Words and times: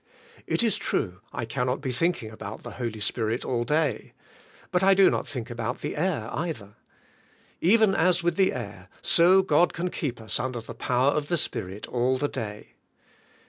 It 0.47 0.63
is 0.63 0.77
true, 0.77 1.21
I 1.31 1.45
cannot 1.45 1.79
be 1.79 1.91
thinking 1.91 2.31
about 2.31 2.63
the 2.63 2.71
Holy 2.81 2.99
Spirit 2.99 3.45
all 3.45 3.63
day. 3.63 4.13
But 4.71 4.81
I 4.81 4.95
do 4.95 5.11
not 5.11 5.27
think 5.27 5.51
about 5.51 5.81
the 5.81 5.95
air 5.95 6.27
either. 6.33 6.73
Kven 7.61 7.93
as 7.93 8.23
with 8.23 8.35
the 8.35 8.51
air, 8.51 8.89
so 9.03 9.43
God 9.43 9.73
ca.n 9.75 9.91
keep 9.91 10.19
us 10.19 10.39
under 10.39 10.59
the 10.61 10.73
power 10.73 11.11
of 11.11 11.27
the 11.27 11.37
Spirit 11.37 11.85
all 11.87 12.17
the 12.17 12.27
day. 12.27 12.69